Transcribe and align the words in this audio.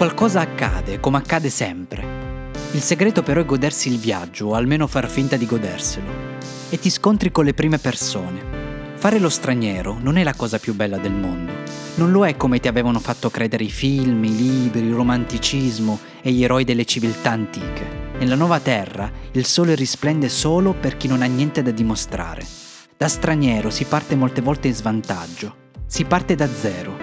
Qualcosa 0.00 0.40
accade, 0.40 0.98
come 0.98 1.18
accade 1.18 1.50
sempre. 1.50 2.50
Il 2.72 2.80
segreto 2.80 3.22
però 3.22 3.42
è 3.42 3.44
godersi 3.44 3.90
il 3.90 3.98
viaggio, 3.98 4.46
o 4.46 4.54
almeno 4.54 4.86
far 4.86 5.06
finta 5.10 5.36
di 5.36 5.44
goderselo. 5.44 6.10
E 6.70 6.78
ti 6.78 6.88
scontri 6.88 7.30
con 7.30 7.44
le 7.44 7.52
prime 7.52 7.76
persone. 7.76 8.94
Fare 8.94 9.18
lo 9.18 9.28
straniero 9.28 9.98
non 10.00 10.16
è 10.16 10.22
la 10.22 10.32
cosa 10.32 10.58
più 10.58 10.74
bella 10.74 10.96
del 10.96 11.12
mondo. 11.12 11.52
Non 11.96 12.12
lo 12.12 12.26
è 12.26 12.34
come 12.38 12.60
ti 12.60 12.68
avevano 12.68 12.98
fatto 12.98 13.28
credere 13.28 13.64
i 13.64 13.68
film, 13.68 14.24
i 14.24 14.34
libri, 14.34 14.86
il 14.86 14.94
romanticismo 14.94 15.98
e 16.22 16.32
gli 16.32 16.44
eroi 16.44 16.64
delle 16.64 16.86
civiltà 16.86 17.32
antiche. 17.32 18.14
Nella 18.20 18.36
nuova 18.36 18.58
terra 18.58 19.12
il 19.32 19.44
sole 19.44 19.74
risplende 19.74 20.30
solo 20.30 20.72
per 20.72 20.96
chi 20.96 21.08
non 21.08 21.20
ha 21.20 21.26
niente 21.26 21.60
da 21.60 21.72
dimostrare. 21.72 22.42
Da 22.96 23.06
straniero 23.06 23.68
si 23.68 23.84
parte 23.84 24.16
molte 24.16 24.40
volte 24.40 24.66
in 24.66 24.74
svantaggio. 24.74 25.54
Si 25.84 26.06
parte 26.06 26.34
da 26.36 26.48
zero. 26.48 26.99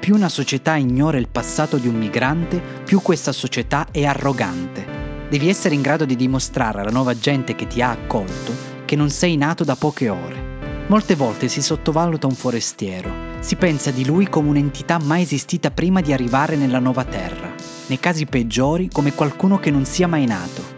Più 0.00 0.14
una 0.14 0.30
società 0.30 0.76
ignora 0.76 1.18
il 1.18 1.28
passato 1.28 1.76
di 1.76 1.86
un 1.86 1.94
migrante, 1.94 2.62
più 2.84 3.02
questa 3.02 3.32
società 3.32 3.88
è 3.90 4.06
arrogante. 4.06 5.28
Devi 5.28 5.50
essere 5.50 5.74
in 5.74 5.82
grado 5.82 6.06
di 6.06 6.16
dimostrare 6.16 6.80
alla 6.80 6.90
nuova 6.90 7.14
gente 7.14 7.54
che 7.54 7.66
ti 7.66 7.82
ha 7.82 7.90
accolto 7.90 8.68
che 8.86 8.96
non 8.96 9.10
sei 9.10 9.36
nato 9.36 9.62
da 9.62 9.76
poche 9.76 10.08
ore. 10.08 10.86
Molte 10.86 11.14
volte 11.14 11.48
si 11.48 11.60
sottovaluta 11.60 12.26
un 12.26 12.34
forestiero, 12.34 13.12
si 13.40 13.56
pensa 13.56 13.90
di 13.90 14.06
lui 14.06 14.26
come 14.28 14.48
un'entità 14.48 14.98
mai 14.98 15.20
esistita 15.20 15.70
prima 15.70 16.00
di 16.00 16.14
arrivare 16.14 16.56
nella 16.56 16.78
nuova 16.78 17.04
terra, 17.04 17.52
nei 17.86 18.00
casi 18.00 18.24
peggiori 18.24 18.88
come 18.88 19.12
qualcuno 19.12 19.60
che 19.60 19.70
non 19.70 19.84
sia 19.84 20.08
mai 20.08 20.24
nato. 20.24 20.69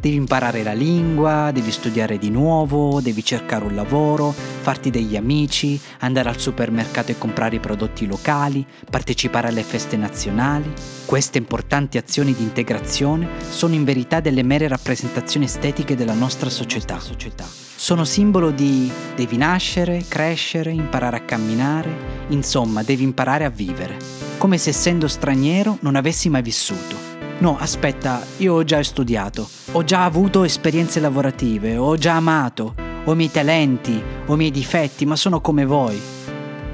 Devi 0.00 0.16
imparare 0.16 0.62
la 0.62 0.72
lingua, 0.72 1.50
devi 1.52 1.70
studiare 1.70 2.16
di 2.16 2.30
nuovo, 2.30 3.02
devi 3.02 3.22
cercare 3.22 3.66
un 3.66 3.74
lavoro, 3.74 4.32
farti 4.32 4.88
degli 4.88 5.14
amici, 5.14 5.78
andare 5.98 6.30
al 6.30 6.38
supermercato 6.38 7.10
e 7.10 7.18
comprare 7.18 7.56
i 7.56 7.60
prodotti 7.60 8.06
locali, 8.06 8.64
partecipare 8.90 9.48
alle 9.48 9.62
feste 9.62 9.98
nazionali. 9.98 10.72
Queste 11.04 11.36
importanti 11.36 11.98
azioni 11.98 12.32
di 12.32 12.42
integrazione 12.42 13.28
sono 13.50 13.74
in 13.74 13.84
verità 13.84 14.20
delle 14.20 14.42
mere 14.42 14.68
rappresentazioni 14.68 15.44
estetiche 15.44 15.94
della 15.94 16.14
nostra 16.14 16.48
società. 16.48 16.98
Sono 16.98 18.04
simbolo 18.04 18.52
di 18.52 18.90
devi 19.14 19.36
nascere, 19.36 20.06
crescere, 20.08 20.70
imparare 20.70 21.18
a 21.18 21.24
camminare, 21.24 21.90
insomma 22.28 22.82
devi 22.82 23.02
imparare 23.02 23.44
a 23.44 23.50
vivere, 23.50 23.98
come 24.38 24.56
se 24.56 24.70
essendo 24.70 25.08
straniero 25.08 25.76
non 25.80 25.94
avessi 25.94 26.30
mai 26.30 26.40
vissuto. 26.40 27.09
No, 27.40 27.56
aspetta, 27.58 28.22
io 28.36 28.52
ho 28.52 28.64
già 28.64 28.82
studiato, 28.82 29.48
ho 29.72 29.82
già 29.82 30.04
avuto 30.04 30.44
esperienze 30.44 31.00
lavorative, 31.00 31.78
ho 31.78 31.96
già 31.96 32.16
amato, 32.16 32.74
ho 33.02 33.12
i 33.12 33.16
miei 33.16 33.30
talenti, 33.30 34.02
ho 34.26 34.34
i 34.34 34.36
miei 34.36 34.50
difetti, 34.50 35.06
ma 35.06 35.16
sono 35.16 35.40
come 35.40 35.64
voi. 35.64 35.98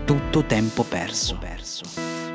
Tutto 0.05 0.42
tempo 0.42 0.83
perso. 0.83 1.39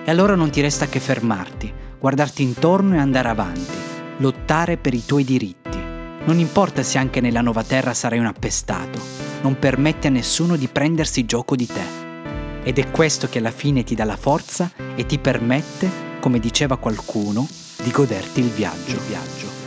E 0.04 0.10
allora 0.10 0.36
non 0.36 0.50
ti 0.50 0.62
resta 0.62 0.88
che 0.88 1.02
fermarti, 1.02 1.74
guardarti 2.00 2.42
intorno 2.42 2.96
e 2.96 3.00
andare 3.00 3.28
avanti, 3.28 3.78
lottare 4.20 4.78
per 4.78 4.94
i 4.94 5.06
tuoi 5.06 5.26
diritti. 5.26 5.78
Non 6.24 6.40
importa 6.40 6.84
se 6.84 6.98
anche 6.98 7.20
nella 7.20 7.42
nuova 7.42 7.64
terra 7.64 7.94
sarai 7.94 8.20
un 8.20 8.28
appestato, 8.28 8.98
non 9.42 9.60
permette 9.60 10.08
a 10.08 10.12
nessuno 10.12 10.56
di 10.56 10.70
prendersi 10.70 11.26
gioco 11.26 11.58
di 11.58 11.68
te. 11.68 12.64
Ed 12.64 12.80
è 12.80 12.90
questo 12.92 13.28
che 13.28 13.40
alla 13.40 13.52
fine 13.52 13.84
ti 13.84 13.94
dà 13.94 14.06
la 14.06 14.16
forza 14.16 14.72
e 14.96 15.06
ti 15.06 15.20
permette, 15.20 15.90
come 16.22 16.40
diceva 16.40 16.78
qualcuno, 16.78 17.46
di 17.84 17.92
goderti 17.92 18.40
il 18.42 18.50
viaggio. 18.50 18.92
Il 18.92 19.00
viaggio. 19.00 19.61